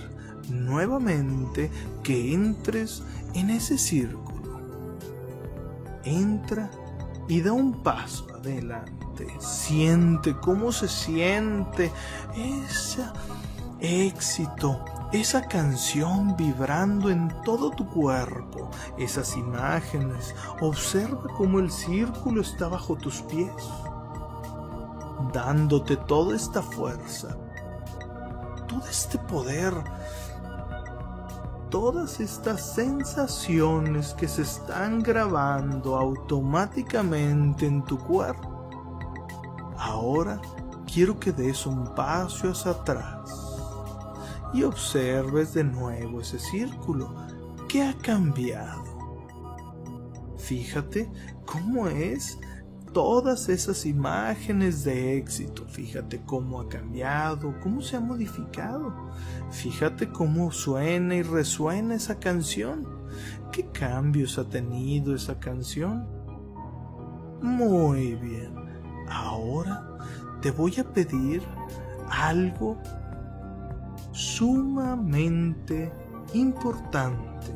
nuevamente 0.49 1.69
que 2.03 2.33
entres 2.33 3.03
en 3.33 3.49
ese 3.49 3.77
círculo. 3.77 4.61
Entra 6.05 6.71
y 7.27 7.41
da 7.41 7.53
un 7.53 7.83
paso 7.83 8.27
adelante. 8.35 9.27
Siente 9.39 10.35
cómo 10.39 10.71
se 10.71 10.87
siente 10.87 11.91
ese 12.35 13.03
éxito, 13.79 14.83
esa 15.11 15.47
canción 15.47 16.35
vibrando 16.35 17.09
en 17.09 17.29
todo 17.43 17.69
tu 17.71 17.87
cuerpo, 17.89 18.69
esas 18.97 19.35
imágenes. 19.37 20.33
Observa 20.61 21.23
cómo 21.37 21.59
el 21.59 21.71
círculo 21.71 22.41
está 22.41 22.67
bajo 22.67 22.95
tus 22.95 23.21
pies, 23.23 23.51
dándote 25.33 25.97
toda 25.97 26.35
esta 26.35 26.61
fuerza, 26.61 27.37
todo 28.67 28.87
este 28.89 29.17
poder 29.19 29.73
todas 31.73 32.19
estas 32.19 32.75
sensaciones 32.75 34.13
que 34.13 34.27
se 34.27 34.43
están 34.43 35.01
grabando 35.01 35.95
automáticamente 35.95 37.65
en 37.65 37.83
tu 37.83 37.97
cuerpo. 37.97 38.69
Ahora 39.75 40.39
quiero 40.85 41.19
que 41.19 41.31
des 41.31 41.65
un 41.65 41.95
paso 41.95 42.51
hacia 42.51 42.73
atrás 42.73 43.27
y 44.53 44.61
observes 44.61 45.55
de 45.55 45.63
nuevo 45.63 46.21
ese 46.21 46.37
círculo 46.37 47.11
que 47.67 47.81
ha 47.81 47.97
cambiado. 47.97 48.83
Fíjate 50.37 51.11
cómo 51.43 51.87
es 51.87 52.37
todas 52.93 53.49
esas 53.49 53.85
imágenes 53.85 54.83
de 54.83 55.17
éxito. 55.17 55.65
Fíjate 55.67 56.21
cómo 56.25 56.61
ha 56.61 56.69
cambiado, 56.69 57.55
cómo 57.61 57.81
se 57.81 57.97
ha 57.97 57.99
modificado. 57.99 58.93
Fíjate 59.51 60.09
cómo 60.09 60.51
suena 60.51 61.15
y 61.15 61.23
resuena 61.23 61.95
esa 61.95 62.19
canción. 62.19 62.87
¿Qué 63.51 63.65
cambios 63.71 64.37
ha 64.37 64.47
tenido 64.47 65.15
esa 65.15 65.39
canción? 65.39 66.07
Muy 67.41 68.15
bien. 68.15 68.53
Ahora 69.09 69.97
te 70.41 70.51
voy 70.51 70.75
a 70.79 70.83
pedir 70.83 71.41
algo 72.09 72.77
sumamente 74.11 75.91
importante. 76.33 77.53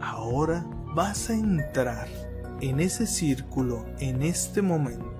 Ahora 0.00 0.66
vas 0.94 1.30
a 1.30 1.34
entrar 1.34 2.08
en 2.60 2.80
ese 2.80 3.06
círculo 3.06 3.84
en 3.98 4.22
este 4.22 4.62
momento. 4.62 5.12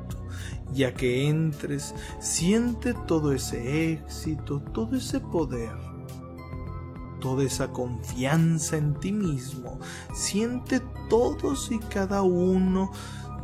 Ya 0.73 0.93
que 0.95 1.29
entres, 1.29 1.95
siente 2.19 2.95
todo 3.07 3.33
ese 3.33 3.93
éxito, 3.93 4.61
todo 4.61 4.97
ese 4.97 5.21
poder, 5.21 5.77
toda 7.21 7.45
esa 7.45 7.69
confianza 7.69 8.77
en 8.77 8.95
ti 8.95 9.13
mismo. 9.13 9.79
Siente 10.15 10.81
todos 11.09 11.71
y 11.71 11.79
cada 11.79 12.23
uno 12.23 12.91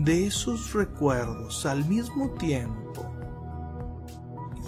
de 0.01 0.27
esos 0.27 0.73
recuerdos 0.73 1.67
al 1.67 1.85
mismo 1.85 2.31
tiempo. 2.31 3.07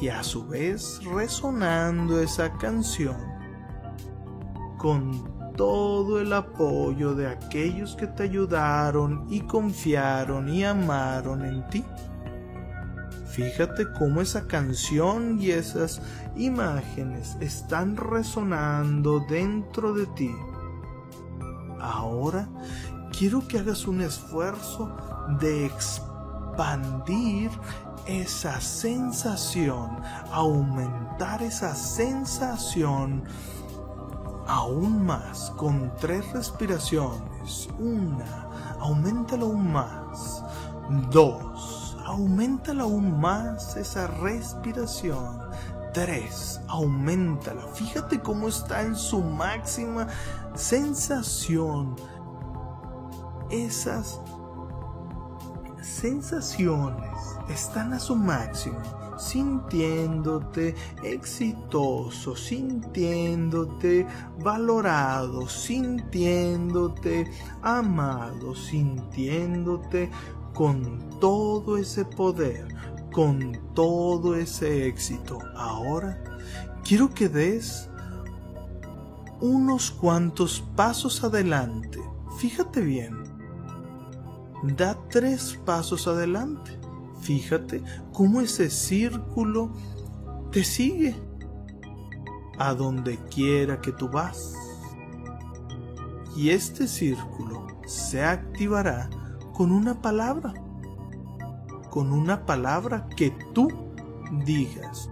Y 0.01 0.09
a 0.09 0.23
su 0.23 0.47
vez 0.47 1.01
resonando 1.05 2.21
esa 2.21 2.53
canción 2.59 3.17
con 4.79 5.32
todo 5.57 6.21
el 6.21 6.33
apoyo 6.33 7.15
de 7.15 7.29
aquellos 7.29 7.95
que 7.97 8.07
te 8.07 8.25
ayudaron 8.25 9.27
y 9.31 9.41
confiaron 9.41 10.49
y 10.49 10.65
amaron 10.65 11.45
en 11.45 11.67
ti. 11.69 11.85
Fíjate 13.27 13.91
cómo 13.93 14.21
esa 14.21 14.47
canción 14.47 15.41
y 15.41 15.51
esas 15.51 16.03
imágenes 16.37 17.37
están 17.41 17.97
resonando 17.97 19.21
dentro 19.29 19.95
de 19.95 20.07
ti. 20.07 20.35
Ahora 21.81 22.49
quiero 23.17 23.47
que 23.49 23.59
hagas 23.59 23.87
un 23.87 24.03
esfuerzo 24.03 24.95
de 25.41 25.67
expandir 25.67 27.51
esa 28.07 28.61
sensación, 28.61 29.99
aumentar 30.31 31.43
esa 31.43 31.75
sensación 31.75 33.25
aún 34.47 35.05
más 35.05 35.53
con 35.57 35.93
tres 36.01 36.33
respiraciones. 36.33 37.69
Una, 37.79 38.49
aumentalo 38.81 39.47
aún 39.47 39.73
más. 39.73 40.45
Dos, 41.11 41.97
aumentala 42.05 42.85
aún 42.85 43.21
más 43.21 43.77
esa 43.77 44.07
respiración. 44.07 45.41
Tres, 45.93 46.61
aumentala. 46.69 47.63
Fíjate 47.75 48.21
cómo 48.21 48.49
está 48.49 48.83
en 48.83 48.97
su 48.97 49.21
máxima 49.21 50.07
sensación. 50.55 51.97
Esas 53.51 54.21
sensaciones 55.83 57.19
están 57.49 57.93
a 57.93 57.99
su 57.99 58.17
máximo 58.17 59.02
sintiéndote 59.19 60.75
exitoso, 61.03 62.37
sintiéndote 62.37 64.07
valorado, 64.41 65.49
sintiéndote 65.49 67.31
amado, 67.63 68.55
sintiéndote 68.55 70.11
con 70.55 70.99
todo 71.21 71.77
ese 71.77 72.05
poder, 72.05 72.69
con 73.13 73.59
todo 73.75 74.35
ese 74.35 74.87
éxito. 74.87 75.39
Ahora 75.57 76.23
quiero 76.85 77.13
que 77.13 77.29
des 77.29 77.89
unos 79.41 79.91
cuantos 79.91 80.63
pasos 80.77 81.25
adelante. 81.25 82.01
Fíjate 82.39 82.81
bien. 82.81 83.23
Da 84.77 84.97
tres 85.11 85.59
pasos 85.65 86.07
adelante. 86.07 86.82
Fíjate 87.23 87.83
cómo 88.13 88.41
ese 88.41 88.69
círculo 88.69 89.73
te 90.51 90.65
sigue 90.65 91.15
a 92.59 92.75
donde 92.75 93.17
quiera 93.31 93.81
que 93.81 93.93
tú 93.93 94.09
vas. 94.09 94.55
Y 96.37 96.51
este 96.51 96.89
círculo 96.89 97.69
se 97.87 98.25
activará 98.25 99.09
con 99.55 99.71
una 99.71 100.03
palabra. 100.03 100.53
Con 101.91 102.13
una 102.13 102.45
palabra 102.45 103.09
que 103.17 103.31
tú 103.55 103.69
digas. 104.45 105.09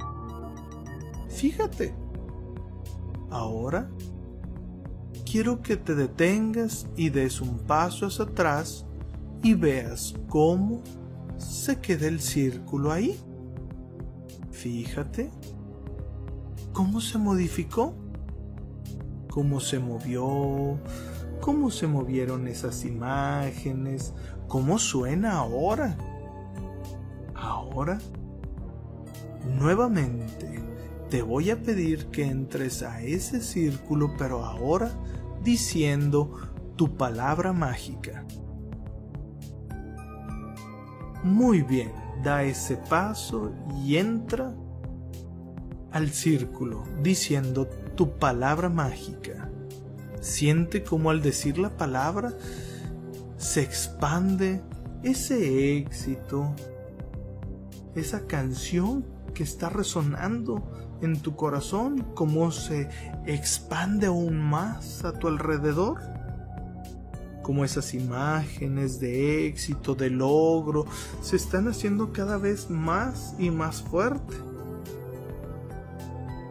Fíjate. 1.29 1.95
Ahora 3.31 3.89
quiero 5.31 5.63
que 5.63 5.77
te 5.77 5.95
detengas 5.95 6.89
y 6.97 7.11
des 7.11 7.41
un 7.41 7.59
paso 7.59 8.07
hacia 8.07 8.25
atrás 8.25 8.85
y 9.43 9.55
veas 9.55 10.15
cómo 10.29 10.83
se 11.41 11.81
queda 11.81 12.07
el 12.07 12.21
círculo 12.21 12.93
ahí. 12.93 13.19
Fíjate 14.51 15.31
cómo 16.73 17.01
se 17.01 17.19
modificó, 17.19 17.95
cómo 19.29 19.61
se 19.61 19.79
movió, 19.79 20.79
cómo 21.41 21.71
se 21.71 21.87
movieron 21.87 22.47
esas 22.47 22.85
imágenes, 22.85 24.13
cómo 24.49 24.79
suena 24.79 25.39
ahora. 25.39 25.97
Ahora, 27.35 27.99
nuevamente, 29.59 30.63
te 31.09 31.23
voy 31.23 31.51
a 31.51 31.63
pedir 31.63 32.07
que 32.07 32.27
entres 32.27 32.83
a 32.83 33.03
ese 33.03 33.41
círculo, 33.41 34.15
pero 34.19 34.45
ahora 34.45 34.93
diciendo 35.43 36.33
tu 36.77 36.97
palabra 36.97 37.53
mágica. 37.53 38.25
Muy 41.23 41.63
bien, 41.63 41.93
da 42.23 42.43
ese 42.45 42.77
paso 42.77 43.53
y 43.85 43.97
entra 43.97 44.55
al 45.93 46.11
círculo 46.11 46.85
diciendo 47.03 47.67
tu 47.95 48.19
palabra 48.19 48.69
mágica. 48.69 49.51
Siente 50.21 50.83
como 50.83 51.11
al 51.11 51.23
decir 51.23 51.59
la 51.59 51.77
palabra 51.77 52.33
se 53.37 53.63
expande 53.63 54.63
ese 55.03 55.77
éxito, 55.79 56.55
esa 57.95 58.27
canción 58.27 59.05
que 59.33 59.43
está 59.43 59.71
resonando 59.71 60.63
en 61.01 61.21
tu 61.21 61.37
corazón, 61.37 62.07
como 62.15 62.51
se 62.51 62.89
expande 63.27 64.07
aún 64.07 64.39
más 64.39 65.05
a 65.05 65.13
tu 65.13 65.29
alrededor, 65.29 66.01
como 67.51 67.65
esas 67.65 67.95
imágenes 67.95 69.01
de 69.01 69.49
éxito, 69.49 69.97
de 69.97 70.09
logro, 70.09 70.87
se 71.21 71.35
están 71.35 71.67
haciendo 71.67 72.13
cada 72.13 72.39
vez 72.39 72.71
más 72.71 73.35
y 73.41 73.51
más 73.51 73.83
fuerte, 73.83 74.37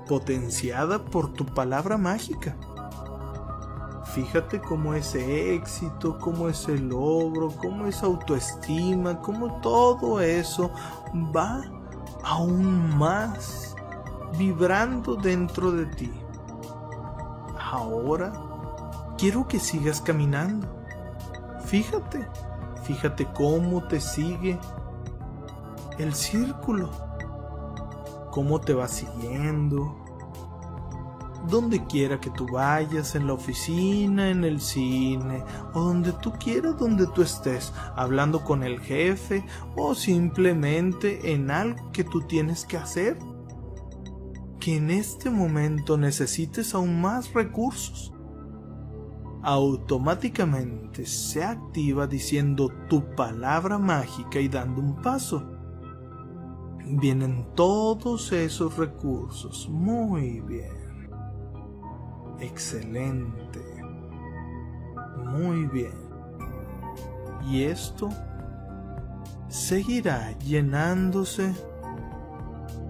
potenciada 0.09 1.05
por 1.05 1.31
tu 1.31 1.45
palabra 1.45 1.97
mágica. 1.97 2.53
Fíjate 4.13 4.59
cómo 4.59 4.93
ese 4.93 5.55
éxito, 5.55 6.19
cómo 6.19 6.49
ese 6.49 6.77
logro, 6.77 7.47
cómo 7.47 7.85
esa 7.85 8.07
autoestima, 8.07 9.21
cómo 9.21 9.61
todo 9.61 10.19
eso 10.19 10.69
va 11.33 11.63
aún 12.25 12.97
más 12.97 13.73
vibrando 14.37 15.15
dentro 15.15 15.71
de 15.71 15.85
ti. 15.85 16.11
Ahora 17.57 18.33
quiero 19.17 19.47
que 19.47 19.61
sigas 19.61 20.01
caminando. 20.01 20.78
Fíjate, 21.69 22.27
fíjate 22.83 23.27
cómo 23.35 23.83
te 23.87 24.01
sigue 24.01 24.57
el 25.99 26.15
círculo, 26.15 26.89
cómo 28.31 28.59
te 28.59 28.73
va 28.73 28.87
siguiendo, 28.87 29.95
donde 31.47 31.85
quiera 31.85 32.19
que 32.19 32.31
tú 32.31 32.47
vayas, 32.51 33.13
en 33.13 33.27
la 33.27 33.33
oficina, 33.33 34.31
en 34.31 34.45
el 34.45 34.59
cine, 34.61 35.43
o 35.75 35.81
donde 35.81 36.11
tú 36.13 36.33
quieras, 36.39 36.75
donde 36.79 37.05
tú 37.05 37.21
estés, 37.21 37.71
hablando 37.95 38.43
con 38.43 38.63
el 38.63 38.79
jefe 38.79 39.45
o 39.77 39.93
simplemente 39.93 41.33
en 41.33 41.51
algo 41.51 41.91
que 41.91 42.03
tú 42.03 42.21
tienes 42.21 42.65
que 42.65 42.77
hacer. 42.77 43.15
Que 44.59 44.77
en 44.77 44.89
este 44.89 45.29
momento 45.29 45.99
necesites 45.99 46.73
aún 46.73 46.99
más 46.99 47.31
recursos. 47.31 48.11
Automáticamente 49.41 51.05
se 51.05 51.43
activa 51.43 52.07
diciendo 52.07 52.69
tu 52.89 53.15
palabra 53.15 53.77
mágica 53.77 54.39
y 54.39 54.49
dando 54.49 54.81
un 54.81 55.01
paso. 55.01 55.43
Vienen 56.85 57.47
todos 57.55 58.31
esos 58.31 58.77
recursos. 58.77 59.69
Muy 59.69 60.41
bien. 60.41 61.09
Excelente. 62.39 63.59
Muy 65.25 65.65
bien. 65.67 65.93
Y 67.49 67.63
esto 67.63 68.09
seguirá 69.47 70.37
llenándose 70.39 71.53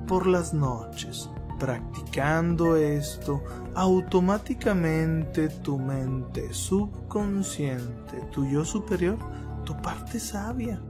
por 0.07 0.25
las 0.25 0.53
noches. 0.53 1.29
Practicando 1.59 2.77
esto, 2.77 3.43
automáticamente 3.75 5.49
tu 5.49 5.77
mente 5.77 6.53
subconsciente, 6.53 8.21
tu 8.31 8.45
yo 8.45 8.63
superior, 8.63 9.17
tu 9.65 9.75
parte 9.81 10.19
sabia, 10.19 10.81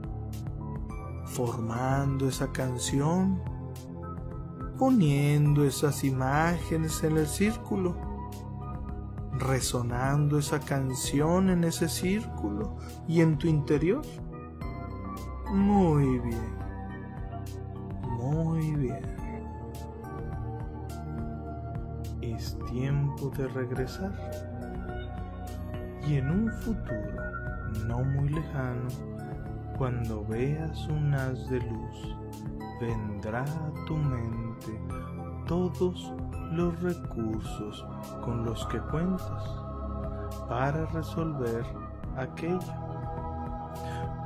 formando 1.26 2.28
esa 2.28 2.52
canción, 2.52 3.42
poniendo 4.78 5.64
esas 5.64 6.04
imágenes 6.04 7.02
en 7.02 7.18
el 7.18 7.26
círculo 7.26 8.10
resonando 9.40 10.38
esa 10.38 10.60
canción 10.60 11.48
en 11.50 11.64
ese 11.64 11.88
círculo 11.88 12.76
y 13.08 13.20
en 13.20 13.38
tu 13.38 13.48
interior. 13.48 14.02
Muy 15.52 16.18
bien, 16.20 16.56
muy 18.08 18.76
bien. 18.76 19.19
Es 22.36 22.56
tiempo 22.70 23.30
de 23.36 23.48
regresar. 23.48 24.12
Y 26.06 26.14
en 26.14 26.30
un 26.30 26.52
futuro 26.52 27.30
no 27.86 28.04
muy 28.04 28.28
lejano, 28.28 28.88
cuando 29.76 30.24
veas 30.26 30.86
un 30.86 31.12
haz 31.12 31.48
de 31.50 31.58
luz, 31.58 32.16
vendrá 32.80 33.42
a 33.42 33.86
tu 33.86 33.96
mente 33.96 34.80
todos 35.46 36.14
los 36.52 36.80
recursos 36.82 37.84
con 38.22 38.44
los 38.44 38.64
que 38.66 38.78
cuentas 38.78 39.44
para 40.48 40.86
resolver 40.86 41.64
aquello. 42.16 42.60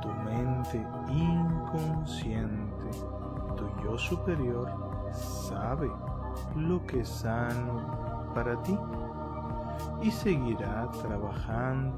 Tu 0.01 0.09
mente 0.23 0.87
inconsciente, 1.09 2.91
tu 3.57 3.83
yo 3.83 3.97
superior, 3.97 4.71
sabe 5.11 5.89
lo 6.55 6.85
que 6.85 7.01
es 7.01 7.09
sano 7.09 8.31
para 8.33 8.61
ti 8.63 8.77
y 10.01 10.09
seguirá 10.11 10.89
trabajando 11.01 11.97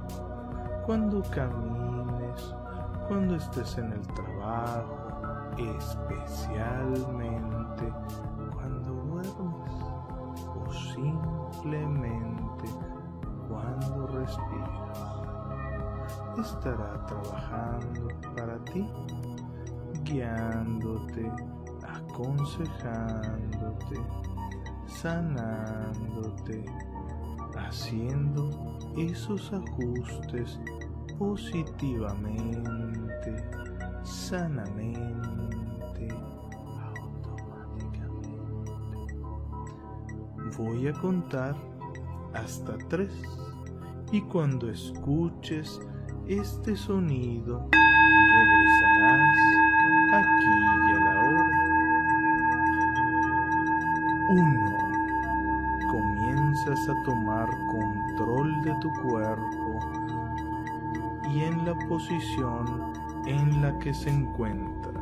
cuando 0.86 1.22
camines, 1.24 2.56
cuando 3.08 3.36
estés 3.36 3.78
en 3.78 3.91
el 3.91 4.02
trabajo, 4.08 4.98
especialmente 5.58 7.93
cuando 8.56 8.93
duermes 8.93 9.88
simplemente 10.93 12.67
cuando 13.48 14.08
respiras. 14.08 15.00
Estará 16.38 17.06
trabajando 17.06 18.10
para 18.36 18.58
ti, 18.65 18.86
guiándote, 20.04 21.32
aconsejándote, 21.88 23.96
sanándote, 25.01 26.65
haciendo 27.55 28.49
esos 28.97 29.53
ajustes 29.53 30.60
positivamente, 31.19 33.45
sanamente, 34.03 36.07
automáticamente. 36.95 38.71
Voy 40.57 40.88
a 40.88 40.93
contar 40.93 41.55
hasta 42.33 42.75
tres 42.89 43.12
y 44.12 44.21
cuando 44.21 44.69
escuches 44.69 45.79
este 46.27 46.75
sonido 46.75 47.69
regresarás 48.36 49.38
aquí 50.13 50.55
y 50.88 50.91
a 50.91 50.99
la 50.99 51.19
hora. 51.21 51.57
Uno. 54.29 54.87
Comienzas 56.58 56.89
a 56.89 57.04
tomar 57.04 57.50
control 57.67 58.63
de 58.63 58.74
tu 58.82 58.91
cuerpo 58.93 59.80
y 61.32 61.41
en 61.41 61.65
la 61.65 61.78
posición 61.88 62.93
en 63.28 63.62
la 63.62 63.78
que 63.78 63.93
se 63.93 64.10
encuentra. 64.10 64.93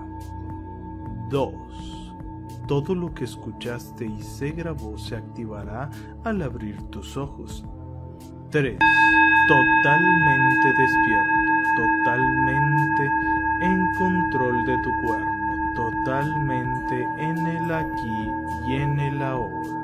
2 1.30 1.54
todo 2.68 2.96
lo 2.96 3.14
que 3.14 3.26
escuchaste 3.26 4.06
y 4.06 4.22
se 4.24 4.52
grabó 4.52 4.98
se 4.98 5.16
activará 5.16 5.90
al 6.24 6.42
abrir 6.42 6.82
tus 6.90 7.16
ojos. 7.16 7.64
3. 8.50 8.78
Totalmente 9.48 10.68
despierto, 10.78 11.52
totalmente 11.78 13.12
en 13.62 13.94
control 14.00 14.66
de 14.66 14.78
tu 14.80 14.90
cuerpo, 15.06 15.30
totalmente 15.76 17.04
en 17.20 17.38
el 17.38 17.72
aquí 17.72 18.32
y 18.68 18.74
en 18.74 19.00
el 19.00 19.22
ahora. 19.22 19.75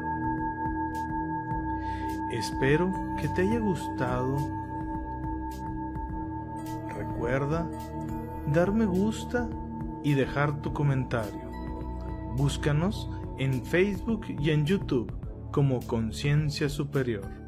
Espero 2.41 2.91
que 3.19 3.27
te 3.27 3.43
haya 3.43 3.60
gustado. 3.60 4.36
Recuerda 6.97 7.69
dar 8.51 8.71
me 8.71 8.88
gusta 8.88 9.47
y 10.04 10.15
dejar 10.15 10.60
tu 10.63 10.73
comentario. 10.73 11.51
Búscanos 12.36 13.08
en 13.38 13.63
Facebook 13.63 14.25
y 14.27 14.49
en 14.49 14.65
YouTube 14.65 15.13
como 15.51 15.82
Conciencia 15.82 16.67
Superior. 16.67 17.40